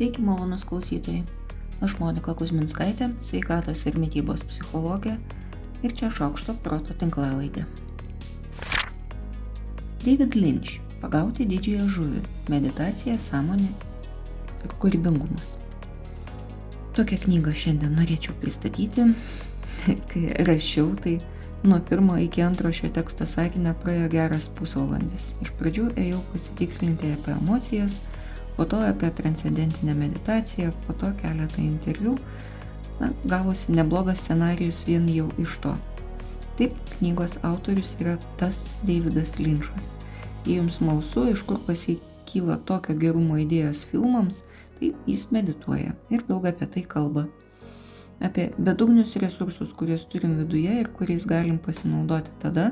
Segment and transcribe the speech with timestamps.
[0.00, 1.26] Sveiki, malonus klausytojai.
[1.84, 5.18] Aš Monika Kuzminskaitė, sveikatos ir mytybos psichologė
[5.84, 7.66] ir čia šaukšto proto tinklalaidė.
[10.00, 12.22] David Lynch- Pagauti didžiąją žuvį-
[12.54, 13.68] meditacija, sąmonė
[14.64, 15.58] ir kūrybingumas.
[16.96, 19.04] Tokią knygą šiandien norėčiau pristatyti.
[20.14, 21.20] Kai rašiau, tai
[21.62, 25.34] nuo pirmo iki antro šio teksto sakinio praėjo geras pusvalandis.
[25.42, 28.00] Iš pradžių ėjau pasitikslinti apie emocijas,
[28.60, 32.14] po to apie transcendentinę meditaciją, po to keletą interviu.
[33.00, 35.72] Na, gavosi neblogas scenarius vien jau iš to.
[36.58, 39.94] Taip, knygos autorius yra tas Davidas Linčas.
[40.44, 44.42] Jei jums malsu, iš kur pasikyla tokio gerumo idėjos filmams,
[44.76, 47.24] tai jis medituoja ir daug apie tai kalba.
[48.20, 52.70] Apie bedugnius resursus, kuriuos turim viduje ir kuriais galim pasinaudoti tada,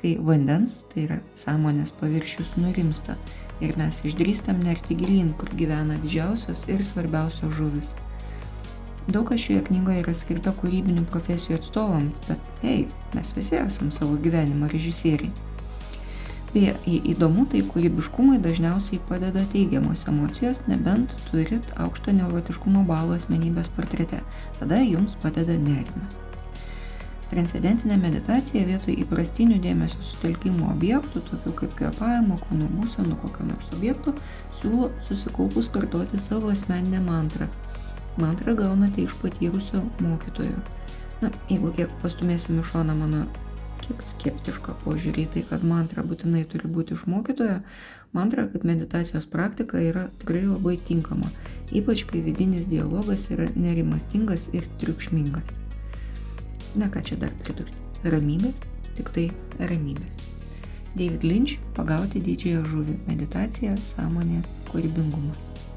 [0.00, 3.14] kai vandens, tai yra sąmonės paviršius, nurimsta
[3.62, 7.92] ir mes išdrįstam nerti gilyn, kur gyvena didžiausios ir svarbiausios žuvis.
[9.10, 14.18] Daug kas šioje knygoje yra skirta kūrybinių profesijų atstovams, bet hei, mes visi esam savo
[14.22, 15.49] gyvenimo režisieriai.
[16.50, 24.18] Beje, įdomu, tai kūrybiškumui dažniausiai padeda teigiamos emocijos, nebent turit aukštą neurotiškumo balų asmenybės portrete,
[24.58, 26.18] tada jums padeda nerimas.
[27.30, 34.16] Transcendentinė meditacija vietoj įprastinių dėmesio sutelkimo objektų, tokių kaip kvepavimo, kūno būsenų, kokio nors objektų,
[34.58, 37.46] siūlo susikaupus kartoti savo asmeninę mantrą.
[38.18, 40.58] Mantrą gaunate iš patyrusio mokytojo.
[41.22, 43.22] Na, jeigu kiek pastumėsim iš šoną mano
[43.84, 47.60] kiek skeptišką požiūrį į tai, kad mantra būtinai turi būti iš mokytojo,
[48.16, 51.30] mantra kaip meditacijos praktika yra tikrai labai tinkama,
[51.72, 55.56] ypač kai vidinis dialogas yra nerimastingas ir triukšmingas.
[56.78, 57.74] Na ką čia dar pridurti?
[58.06, 58.62] Ramybės,
[58.96, 60.20] tik tai ramybės.
[60.94, 65.69] David Lynch pagauti didžiąją žuvį- meditacija, sąmonė, kūrybingumas.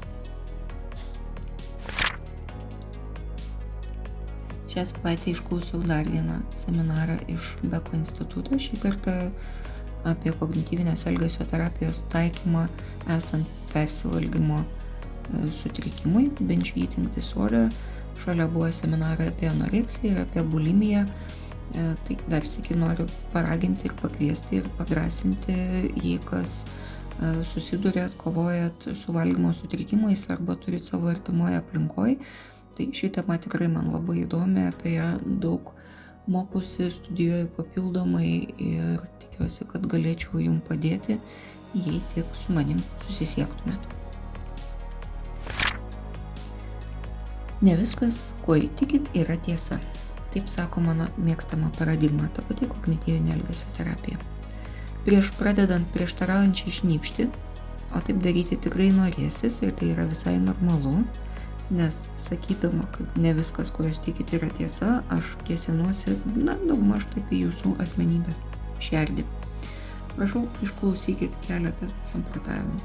[4.74, 9.12] Šią savaitę išklausiau dar vieną seminarą iš Beko instituto, šį kartą
[10.04, 12.66] apie kognityvinės elgesio terapijos taikymą
[13.14, 17.70] esant persivalgymo e, sutrikimui, binge eating disorder
[18.24, 21.04] Šalia buvo seminarai apie anoreksiją ir apie bulimiją.
[21.74, 25.54] E, tai dar sėki noriu paraginti ir pakviesti ir padrasinti,
[26.02, 32.18] jei kas e, susidurėt, kovojat su valgymo sutrikimais arba turit savo artimoje aplinkoje.
[32.74, 35.08] Tai ši tema tikrai man labai įdomi, apie ją
[35.42, 35.70] daug
[36.26, 41.20] mokusi, studijuoju papildomai ir tikiuosi, kad galėčiau jums padėti,
[41.74, 43.86] jei tik su manim susisiektumėt.
[47.64, 49.78] Ne viskas, kuo įtikit, yra tiesa.
[50.34, 54.18] Taip sako mano mėgstama paradigma, ta pati kognityvinė elgesio terapija.
[55.06, 57.28] Prieš pradedant prieštaraujančiai šnypšti,
[57.94, 61.04] o taip daryti tikrai norėsis ir tai yra visai normalu,
[61.70, 67.32] nes sakydama, kad ne viskas, ko jūs tikit, yra tiesa, aš kėsinuosi, na, daugmaž taip
[67.32, 68.40] į jūsų asmenybės
[68.84, 69.24] šerdį.
[70.14, 72.80] Prašau, išklausykit keletą samprotavimų.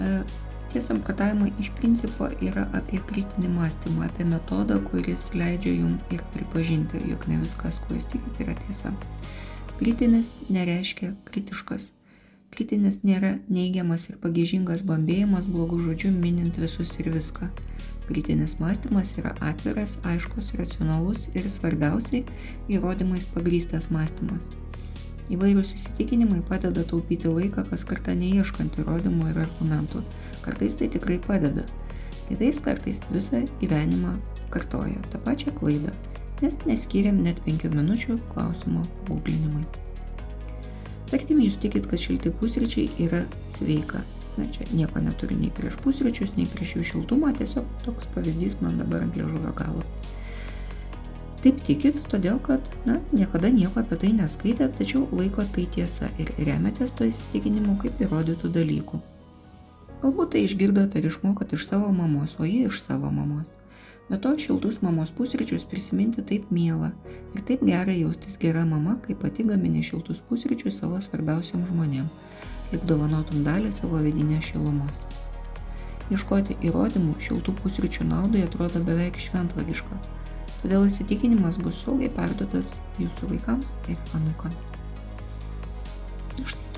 [0.00, 0.22] E,
[0.70, 7.00] Tie samprotavimai iš principo yra apie kritinį mąstymą, apie metodą, kuris leidžia jum ir pripažinti,
[7.10, 8.92] jog ne viskas, kuo jūs tikite, yra tiesa.
[9.80, 11.90] Kritinis nereiškia kritiškas.
[12.50, 17.46] Kritinis nėra neigiamas ir pagėžingas bambėjimas blogų žodžių minint visus ir viską.
[18.08, 22.24] Kritinis mąstymas yra atviras, aiškus, racionalus ir svarbiausiai
[22.74, 24.48] įrodymais pagrystas mąstymas.
[25.30, 30.02] Įvairūs įsitikinimai padeda taupyti laiką, kas kartą neieškant įrodymų ir argumentų.
[30.42, 31.68] Kartais tai tikrai padeda.
[32.26, 34.16] Kitais kartais visą gyvenimą
[34.50, 35.94] kartoja tą pačią klaidą,
[36.42, 39.68] nes neskiriam net penkių minučių klausimo paguglinimui.
[41.10, 44.04] Tarkim, jūs tikit, kad šilti pusryčiai yra sveika.
[44.38, 48.78] Na, čia nieko neturi nei prieš pusryčius, nei prieš jų šiltumą, tiesiog toks pavyzdys man
[48.78, 49.82] dabar ant liežuvio galo.
[51.40, 56.30] Taip tikit, todėl kad, na, niekada nieko apie tai neskaitėt, tačiau laiko tai tiesa ir
[56.38, 59.00] remiatės to įsitikinimu kaip įrodytų dalykų.
[60.04, 63.59] Galbūt tai išgirdote ir išmokot iš savo mamos, o ji iš savo mamos.
[64.10, 66.90] Be to, šiltus mamos pusryčius prisiminti taip miela
[67.34, 72.08] ir taip gera jaustis gera mama, kai pati gamini šiltus pusryčius savo svarbiausiam žmonėm,
[72.72, 75.04] lik dovanotum dalį savo vidinės šilumos.
[76.10, 80.00] Ieškoti įrodymų šiltų pusryčių naudai atrodo beveik šventvagiška
[80.60, 84.69] Todėl įsitikinimas bus saugiai perduotas jūsų vaikams ir anūkams.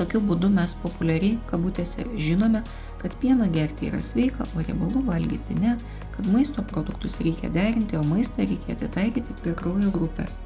[0.02, 2.64] Tokiu būdu mes populiariai, kabutėse, žinome,
[2.98, 5.76] kad pieną gerti yra sveika, o riebalų valgyti ne,
[6.16, 10.40] kad maisto produktus reikia derinti, o maistą reikia ataikyti prie kraujo grupės.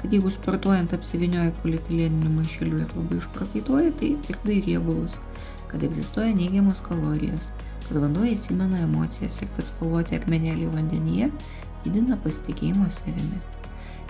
[0.00, 5.20] Kad jeigu sportuojant apsivinioja polietileninių maišelių ir labai išprakaituoja, tai tirpdai riebalus.
[5.70, 7.52] Kad egzistuoja neigiamos kalorijos.
[7.86, 11.30] kad vanduo įsimena emocijas ir kad spalvoti akmenėliai vandenyje
[11.84, 13.38] didina pasitikėjimą savimi.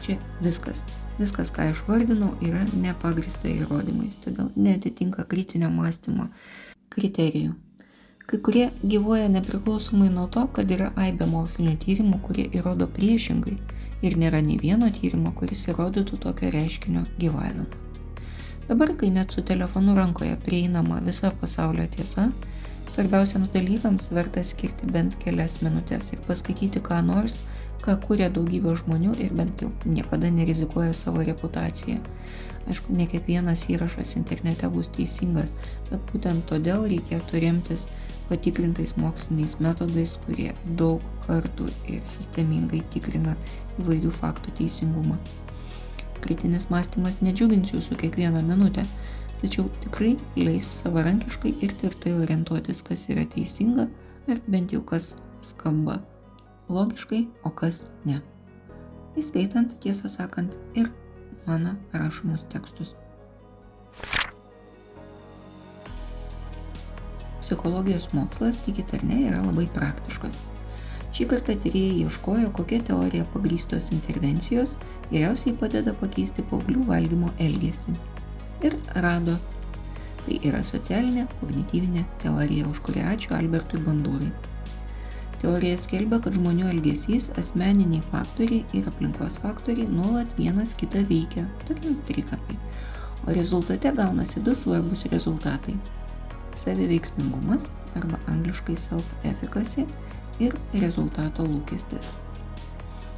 [0.05, 0.85] Čia viskas.
[1.17, 6.29] Viskas, ką išvardinau, yra nepagrista įrodymais, todėl netitinka kritinio mąstymo
[6.93, 7.55] kriterijų.
[8.27, 13.55] Kai kurie gyvoja nepriklausomai nuo to, kad yra aibė mokslinių tyrimų, kurie įrodo priešingai
[14.05, 17.69] ir nėra nei vieno tyrimo, kuris įrodytų tokio reiškinio gyvavimą.
[18.67, 22.33] Dabar, kai net su telefonu rankoje prieinama visa pasaulio tiesa,
[22.93, 27.41] svarbiausiams dalykams verta skirti bent kelias minutės ir paskaityti ką nors,
[27.85, 32.01] ką kūrė daugybė žmonių ir bent jau niekada nerizikuoja savo reputaciją.
[32.67, 35.55] Aišku, ne kiekvienas įrašas internete bus teisingas,
[35.91, 37.87] bet būtent todėl reikėtų remtis
[38.27, 43.37] patikrintais moksliniais metodais, kurie daug kartų ir sistemingai tikrina
[43.79, 45.19] įvairių faktų teisingumą.
[46.25, 48.83] Kritinis mąstymas nedžiugins jūsų kiekvieną minutę,
[49.47, 53.87] tačiau tikrai leis savarankiškai ir tvirtai orientuotis, kas yra teisinga
[54.27, 55.15] ar bent jau kas
[55.47, 56.01] skamba
[56.67, 58.19] logiškai, o kas ne.
[59.17, 60.91] Įskaitant, tiesą sakant, ir
[61.47, 62.97] mano rašomus tekstus.
[67.39, 70.41] Psichologijos mokslas, tikit ar ne, yra labai praktiškas.
[71.15, 74.75] Šį kartą tyrėjai ieškojo, kokia teorija pagrystos intervencijos
[75.15, 77.95] geriausiai padeda pakeisti paauglių valgymo elgesį.
[78.65, 79.37] Ir rado.
[80.27, 84.33] Tai yra socialinė kognityvinė teorija, už kurią ačiū Albertui Bandūrai.
[85.37, 91.93] Teorija skelbia, kad žmonių elgesys, asmeniniai faktoriai ir aplinkos faktoriai nuolat vienas kitą veikia, tokie
[92.09, 92.57] trikapai.
[93.27, 95.77] O rezultate gaunasi du svarbus rezultatai-
[96.63, 99.87] saviveiksmingumas arba angliškai self-efficacy
[100.41, 102.13] ir rezultato lūkestis.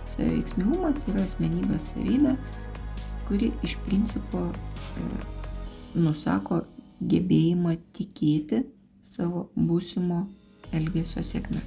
[0.05, 2.37] Saviveiksmingumas yra asmenybės savybė,
[3.29, 4.51] kuri iš principo
[5.95, 6.63] nusako
[7.01, 8.65] gebėjimą tikėti
[9.03, 10.27] savo būsimo
[10.75, 11.61] elgesio sėkme.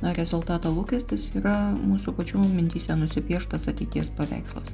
[0.00, 4.72] Na, rezultato lūkestis yra mūsų pačių mintise nusipieštas ateities paveikslas.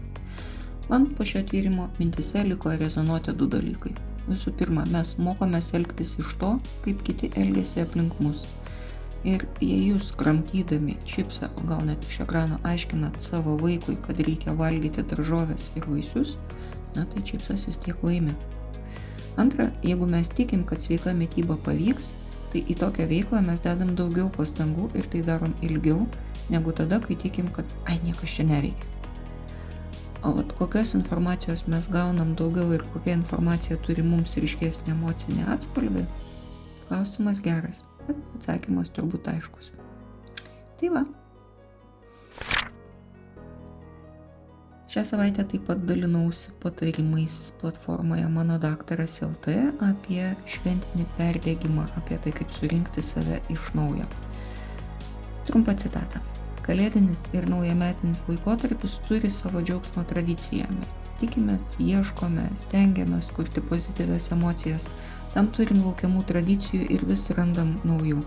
[0.86, 3.96] Man po šio tyrimo mintise liko rezonuoti du dalykai.
[4.28, 6.52] Visų pirma, mes mokomės elgtis iš to,
[6.84, 8.44] kaip kiti elgesi aplink mus.
[9.26, 14.54] Ir jei jūs kramtydami čipsą, o gal net iš ekrano aiškinat savo vaikui, kad reikia
[14.54, 16.36] valgyti daržovės ir vaisius,
[16.96, 18.34] na tai čipsas vis tiek laimi.
[19.36, 22.12] Antra, jeigu mes tikim, kad sveika mytyba pavyks,
[22.52, 26.06] tai į tokią veiklą mes dedam daugiau pastangų ir tai darom ilgiau,
[26.52, 28.92] negu tada, kai tikim, kad ai niekas čia neveikia.
[30.24, 36.06] O vat kokios informacijos mes gaunam daugiau ir kokia informacija turi mums ryškesnį emocinį atspalvį,
[36.88, 39.70] klausimas geras, bet atsakymas turbūt aiškus.
[40.80, 41.04] Tai va,
[44.86, 52.34] Šią savaitę taip pat dalinausi patarimais platformoje mano daktaras LT apie šventinį perdėgymą, apie tai,
[52.38, 54.06] kaip surinkti save iš naujo.
[55.48, 56.22] Trumpa citata.
[56.66, 60.66] Kalėdinis ir naujametinis laikotarpis turi savo džiaugsmo tradiciją.
[60.74, 64.88] Mes tikimės, ieškome, stengiamės kurti pozityves emocijas,
[65.36, 68.18] tam turim laukiamų tradicijų ir vis randam naujų.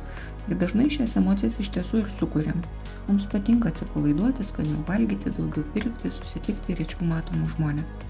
[0.47, 2.63] Ir dažnai šias emocijas iš tiesų ir sukūrėm.
[3.09, 8.03] Mums patinka atsipalaiduoti, skaniau valgyti, daugiau pirkti, susitikti rečiau matomų žmonės.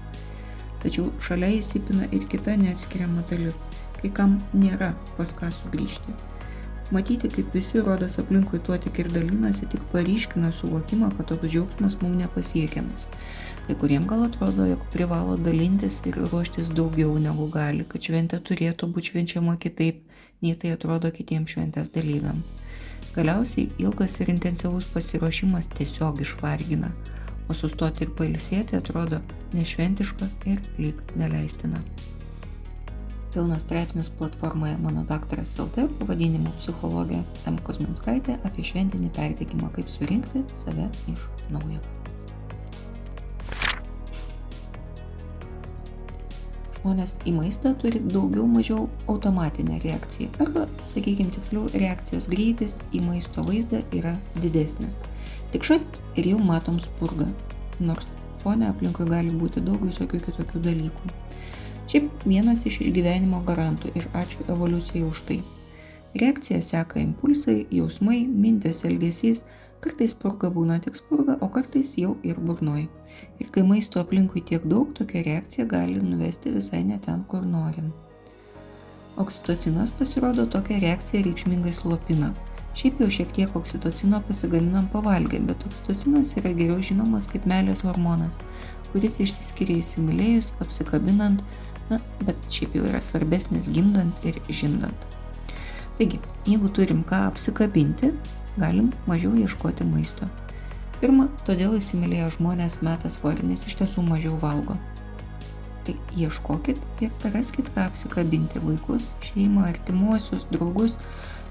[0.84, 3.66] Tačiau šalia įsipina ir kita neatskiriama dalis,
[3.98, 6.20] kai kam nėra pas ką sugrįžti
[6.90, 11.94] Matyti, kaip visi rodos aplinkui tuo tik ir dalinasi, tik paryškina suvokimą, kad toks džiaugsmas
[12.00, 13.06] mums nepasiekiamas.
[13.66, 18.90] Kai kuriem gal atrodo, jog privalo dalintis ir ruoštis daugiau negu gali, kad šventė turėtų
[18.90, 20.02] būti švenčiama kitaip,
[20.42, 22.42] nei tai atrodo kitiems šventės dalyviam.
[23.14, 26.90] Galiausiai ilgas ir intensyvus pasiruošimas tiesiog išvargina,
[27.46, 29.22] o sustoti ir pailsėti atrodo
[29.54, 31.84] nešventiška ir lyg neleistina.
[33.34, 37.58] Pilnas straipsnis platformoje Mano daktaras LT pavadinimu psichologė M.
[37.62, 41.22] Kozminskaitė apie šventinį perdėgymą, kaip surinkti save iš
[41.54, 41.78] naujo.
[46.80, 53.46] Žmonės į maistą turi daugiau mažiau automatinę reakciją arba, sakykime tiksliau, reakcijos greitis į maisto
[53.46, 54.98] vaizdą yra didesnis.
[55.54, 57.30] Tik šast ir jau matom spurgą,
[57.78, 61.14] nors fone aplinkui gali būti daug visokių kitokių dalykų.
[61.90, 65.38] Šiaip vienas iš išgyvenimo garantų ir ačiū evoliucijai už tai.
[66.20, 69.42] Reakcija seka impulsai, jausmai, mintis, elgesys,
[69.82, 72.84] kartais spurga būna tik spurga, o kartais jau ir burnoj.
[73.42, 77.90] Ir kai maisto aplinkui tiek daug, tokia reakcija gali nuvesti visai ne ten, kur norim.
[79.18, 82.30] Oksitocinas pasirodo tokią reakciją reikšmingai slopina.
[82.78, 88.38] Šiaip jau šiek tiek oksitocino pasigaminam pavalgę, bet oksitocinas yra geriau žinomas kaip meilės hormonas,
[88.92, 91.42] kuris išsiskiria įsimylėjus, apsikabinant,
[91.90, 95.06] na, bet šiaip jau yra svarbesnis gimdant ir žindant.
[95.98, 98.12] Taigi, jeigu turim ką apsikabinti,
[98.56, 100.28] galim mažiau ieškoti maisto.
[101.00, 104.76] Pirma, todėl įsimylėję žmonės meta svorį, nes iš tiesų mažiau valgo.
[105.84, 110.98] Tai ieškokit ir raskit ką apsikabinti vaikus, šeimą, artimuosius, draugus,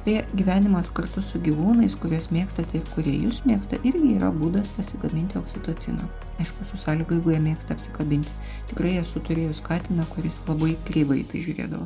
[0.10, 5.38] Beje, gyvenimas kartu su gyvūnais, kuriuos mėgstate ir kurie jūs mėgsta, irgi yra būdas pasigaminti
[5.38, 6.08] oksitociną.
[6.42, 8.34] Aišku, su sąlyga, jeigu jie mėgsta apsikabinti.
[8.72, 11.86] Tikrai esu turėjus katiną, kuris labai kryvai tai žiūrėdavo.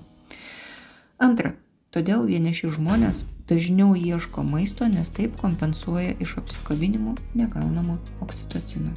[1.27, 1.51] Antra,
[1.91, 8.95] todėl vieniši žmonės dažniau ieško maisto, nes taip kompensuoja iš apsikabinimų negaunamo oksitocino.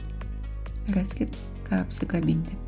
[0.95, 1.35] Raskit,
[1.67, 2.66] ką apsikabinti.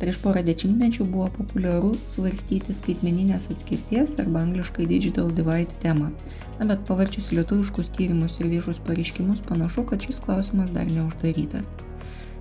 [0.00, 6.08] Prieš porą dešimtmečių buvo populiaru svarstyti skaitmeninės atskirties arba angliškai digital divide temą.
[6.56, 11.68] Na, bet pavarčius lietuviškus tyrimus ir viešus pareiškimus panašu, kad šis klausimas dar neuždarytas.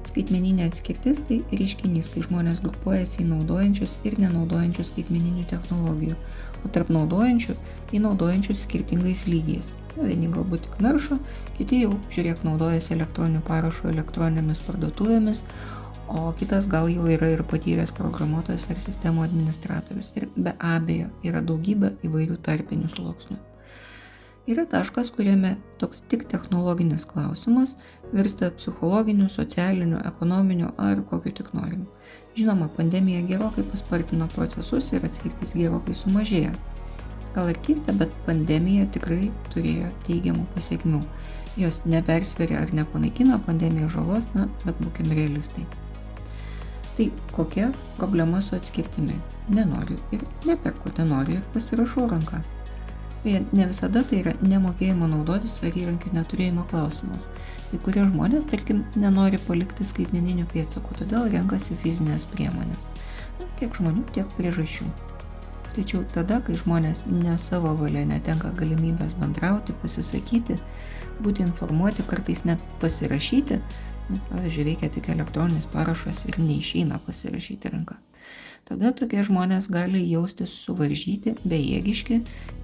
[0.07, 6.15] Skaitmeninė atskirtis tai reiškinys, kai žmonės grupuojasi į naudojančius ir nenaudojančius skaitmeninių technologijų,
[6.63, 7.57] o tarp naudojančių
[7.91, 9.73] į naudojančius skirtingais lygiais.
[9.99, 11.19] Vieni galbūt tik naršo,
[11.57, 15.43] kiti jau, žiūrėk, naudojasi elektroniniu parašu elektroninėmis parduotuvėmis,
[16.09, 20.11] o kitas gal jau yra ir patyręs programuotojas ar sistemų administratorius.
[20.17, 23.37] Ir be abejo yra daugybė įvairių tarpinių sluoksnių.
[24.49, 27.75] Yra taškas, kuriame toks tik technologinis klausimas
[28.13, 31.85] virsta psichologiniu, socialiniu, ekonominiu ar kokiu tik norimu.
[32.37, 36.55] Žinoma, pandemija gerokai paspartino procesus ir atskirtis gerokai sumažėjo.
[37.35, 41.03] Gal ir keista, bet pandemija tikrai turėjo teigiamų pasiekmių.
[41.59, 45.67] Jos nepersveria ar nepanaikina pandemijos žalos, na, bet būkime realistai.
[46.99, 49.13] Tai kokia problema su atskirtimi?
[49.47, 52.41] Nenoriu ir neperku, nenoriu ir pasirašau ranką.
[53.23, 57.29] Beje, ne visada tai yra nemokėjimo naudotis ar įrankių neturėjimo klausimas.
[57.69, 62.91] Kai kurie žmonės, tarkim, nenori palikti skaitmeninių pėdsakų, todėl renkasi fizinės priemonės.
[63.39, 64.91] Na, kiek žmonių, tiek priežasčių.
[65.71, 70.59] Tačiau tada, kai žmonės ne savo valia netenka galimybės bendrauti, pasisakyti,
[71.23, 73.63] būti informuoti, kartais net pasirašyti,
[74.09, 77.97] Nu, pavyzdžiui, veikia tik elektroninis parašas ir neišeina pasirašyti ranką.
[78.69, 82.19] Tada tokie žmonės gali jaustis suvaržyti, bejėgiški,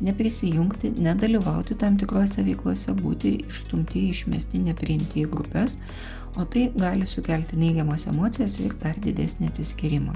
[0.06, 5.80] neprisijungti, nedalyvauti tam tikrose veiklose, būti išstumti, išmesti, nepriimti į grupės,
[6.38, 10.14] o tai gali sukelti neigiamas emocijas ir dar didesnį atsiskyrimą.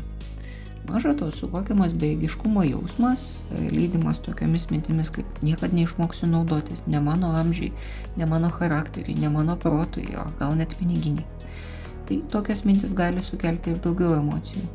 [0.90, 7.30] Maža to, suvokiamas bejėgiškumo jausmas, e, lydimas tokiamis mintimis, kaip niekad neišmoksiu naudotis, ne mano
[7.38, 7.70] amžiai,
[8.18, 11.28] ne mano charakteriui, ne mano protui, o gal net piniginiai.
[12.10, 14.66] Tai tokios mintis gali sukelti ir daugiau emocijų.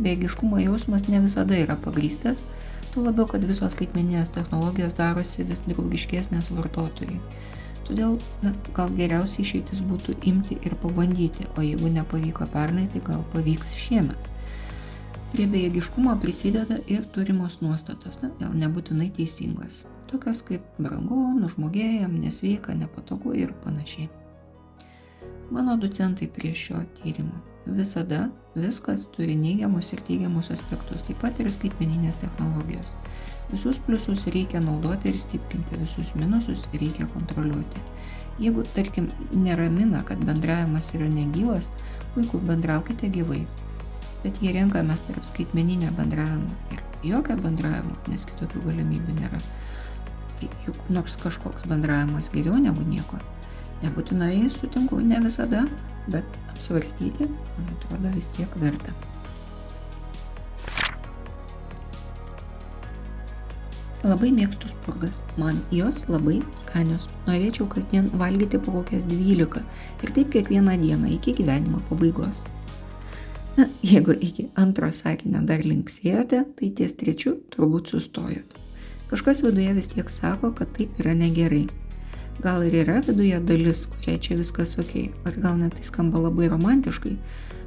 [0.00, 2.40] Bejėgiškumo jausmas ne visada yra pagrystas,
[2.94, 7.20] tuo labiau, kad visos skaitmeninės technologijos darosi vis draugiškesnės vartotojai.
[7.84, 13.26] Todėl na, gal geriausiai išeitis būtų imti ir pabandyti, o jeigu nepavyko pernai, tai gal
[13.34, 14.30] pavyks šiemet.
[15.30, 22.74] Prie bejėgiškumo prisideda ir turimos nuostatos, na, vėl nebūtinai teisingos, tokios kaip brangu, nužmogėjam, nesveika,
[22.74, 24.08] nepatogu ir panašiai.
[25.54, 27.38] Mano docentai prie šio tyrimo.
[27.66, 28.24] Visada
[28.56, 32.96] viskas turi neigiamus ir teigiamus aspektus, taip pat ir skaitmeninės technologijos.
[33.54, 37.86] Visus pliusus reikia naudoti ir stiprinti, visus minususus reikia kontroliuoti.
[38.42, 41.70] Jeigu, tarkim, neramina, kad bendravimas yra negyvas,
[42.14, 43.44] puiku bendraukite gyvai,
[44.24, 49.40] bet jei renkamės tarp skaitmeninio bendravimo ir jokio bendravimo, nes kitokių galimybių nėra,
[50.40, 53.20] tai juk nors kažkoks bendravimas geriau negu nieko.
[53.80, 55.64] Nebūtinai sutinku, ne visada,
[56.12, 58.92] bet apsvarstyti, man atrodo, vis tiek verta.
[64.00, 67.10] Labai mėgstu spurgas, man jos labai skanios.
[67.26, 72.46] Norėčiau kasdien valgyti po kokias 12 ir taip kiekvieną dieną iki gyvenimo pabaigos.
[73.60, 78.54] Na, jeigu iki antro sakinio dar linksėjote, tai ties trečiu turbūt sustojot.
[79.10, 81.66] Kažkas viduje vis tiek sako, kad taip yra negerai.
[82.40, 84.94] Gal ir yra viduje dalis, kuriai čia viskas ok,
[85.28, 87.12] ar gal net tai skamba labai romantiškai,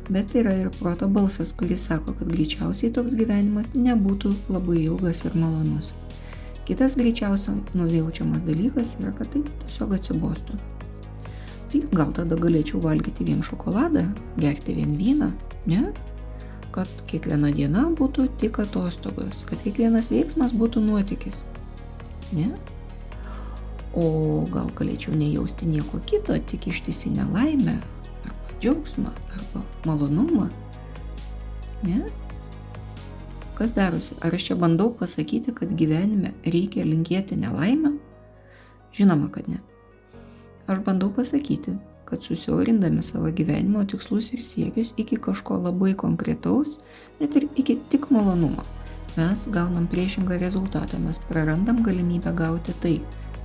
[0.10, 5.38] bet yra ir proto balsas, kuris sako, kad greičiausiai toks gyvenimas nebūtų labai ilgas ir
[5.38, 5.94] malonus.
[6.66, 10.62] Kitas greičiausiai nujaučiamas dalykas yra, kad tai tiesiog atsibostų.
[11.70, 14.08] Tai gal tada galėčiau valgyti vien šokoladą,
[14.42, 15.36] gerti vien vyną,
[15.70, 15.91] Ne?
[16.74, 21.43] Kad kiekviena diena būtų tik atostogos, kad kiekvienas veiksmas būtų nuotykis.
[22.34, 22.50] Ne?
[23.93, 27.77] O gal galėčiau nejausti nieko kito, tik ištisinę laimę,
[28.25, 30.50] arba džiaugsmą, arba malonumą.
[31.86, 32.01] Ne?
[33.53, 34.17] Kas darosi?
[34.25, 37.93] Ar aš čia bandau pasakyti, kad gyvenime reikia linkėti nelaimę?
[38.98, 39.62] Žinoma, kad ne.
[40.67, 41.75] Aš bandau pasakyti,
[42.13, 46.77] kad susiaurindami savo gyvenimo tikslus ir siekius iki kažko labai konkretaus,
[47.20, 48.62] net ir iki tik malonumo,
[49.17, 52.93] mes gaunam priešingą rezultatą, mes prarandam galimybę gauti tai,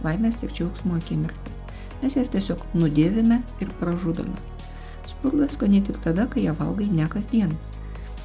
[0.04, 1.62] laimės ir džiaugsmo akimirkas.
[2.02, 4.37] Mes jas tiesiog nudėvime ir pražudome.
[5.08, 7.56] Spurgas skani tik tada, kai ją valgai ne kasdien.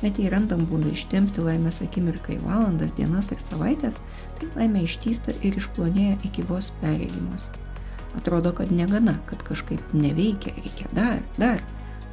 [0.03, 4.03] Net jei randam būdą ištempti laimės akimirką į valandas, dienas ir savaitės,
[4.41, 7.47] tai laimė ištysta ir išplonėja iki vos perėgimos.
[8.17, 11.63] Atrodo, kad negana, kad kažkaip neveikia, reikia dar, dar,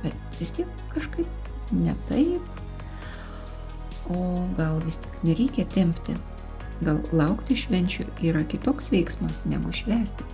[0.02, 2.42] bet vis tiek kažkaip ne taip.
[4.11, 6.16] O gal vis tik nereikia tempti,
[6.80, 10.26] gal laukti švenčių yra kitoks veiksmas negu švesti.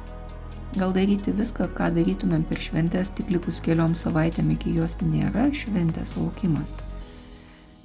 [0.77, 6.17] Gal daryti viską, ką darytumėm per šventės, tik likus keliom savaitėm iki jos nėra šventės
[6.19, 6.75] laukimas.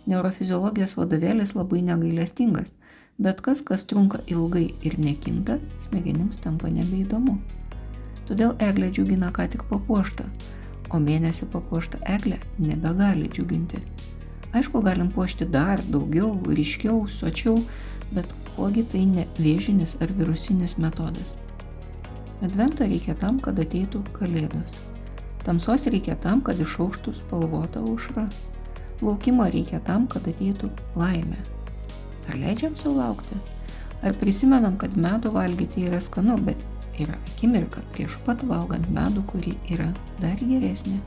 [0.10, 2.74] Neurofiziologijos vadovėlis labai negailestingas,
[3.22, 7.38] bet kas, kas trunka ilgai ir nekinta, smegenims tampa nebeįdomu.
[8.32, 10.24] Todėl eglė džiugina ką tik papuoštą,
[10.96, 13.82] o mėnesį papuoštą eglę nebegali džiuginti.
[14.56, 17.58] Aišku, galim puošti dar daugiau, ryškiau, sočiau,
[18.16, 21.36] bet kogi tai ne vėžinis ar virusinis metodas.
[22.40, 24.80] Advento reikia tam, kad ateitų kalėdos.
[25.44, 28.30] Tamsos reikia tam, kad išauštų spalvota aušra.
[29.04, 31.44] Laukimo reikia tam, kad ateitų laimė.
[32.32, 33.44] Ar leidžiam savo laukti?
[34.08, 36.64] Ar prisimenam, kad medų valgyti yra skanu, bet
[37.00, 41.00] yra akimirka prieš pat valgant medų, kuri yra dar geresnė?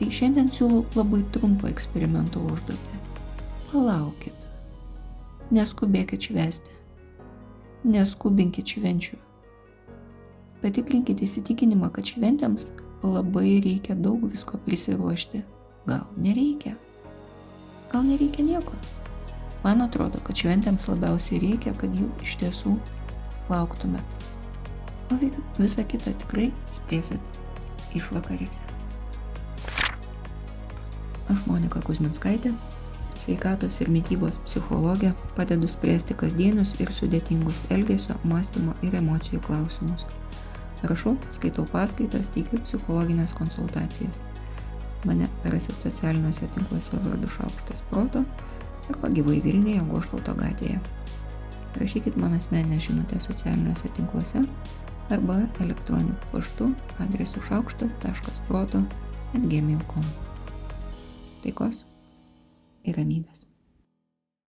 [0.00, 3.00] Tai šiandien siūlau labai trumpą eksperimento užduotį.
[3.70, 4.46] Palaukit.
[5.54, 6.80] Neskubėkit švesti
[7.84, 9.16] neskubinkit švenčių.
[10.60, 12.70] Patikrinkite įsitikinimą, kad šventėms
[13.00, 15.42] labai reikia daug visko prisiruošti.
[15.88, 16.74] Gal nereikia?
[17.92, 18.76] Gal nereikia nieko?
[19.64, 22.76] Man atrodo, kad šventėms labiausiai reikia, kad jų iš tiesų
[23.48, 24.26] lauktumėt.
[25.10, 25.18] O
[25.58, 27.40] visą kitą tikrai spėsit
[27.98, 28.60] išvakarėse.
[31.30, 32.52] Aš Monika Kuzminskaitė,
[33.18, 40.06] sveikatos ir mytybos psichologė, padedu spręsti kasdienius ir sudėtingus elgesio, mąstymo ir emocijų klausimus.
[40.82, 44.24] Rašau, skaitau paskaitas, teikiu psichologinės konsultacijas.
[45.04, 48.24] Mane rasit socialiniuose tinkluose vardu Šaukštas Proto
[48.90, 50.80] arba gyvai Vilniuje Goštauto gatvėje.
[51.78, 54.42] Rašykit man asmenę žinutę socialiniuose tinkluose
[55.10, 58.82] arba elektroniniu paštu adresu šaukštas.proto
[59.34, 60.10] atgmail.com.
[61.42, 61.84] Taikos
[62.84, 63.49] ir ramybės.